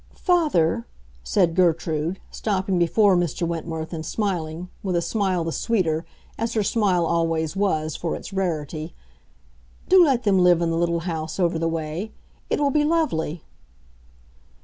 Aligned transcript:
"Father," 0.17 0.87
said 1.23 1.53
Gertrude, 1.53 2.19
stopping 2.31 2.79
before 2.79 3.15
Mr. 3.15 3.47
Wentworth 3.47 3.93
and 3.93 4.03
smiling, 4.03 4.67
with 4.81 4.95
a 4.95 4.99
smile 5.03 5.43
the 5.43 5.51
sweeter, 5.51 6.05
as 6.39 6.55
her 6.55 6.63
smile 6.63 7.05
always 7.05 7.55
was, 7.55 7.95
for 7.95 8.15
its 8.15 8.33
rarity; 8.33 8.95
"do 9.87 10.03
let 10.03 10.23
them 10.23 10.39
live 10.39 10.59
in 10.59 10.71
the 10.71 10.75
little 10.77 11.01
house 11.01 11.39
over 11.39 11.59
the 11.59 11.67
way. 11.69 12.11
It 12.49 12.59
will 12.59 12.71
be 12.71 12.83
lovely!" 12.83 13.43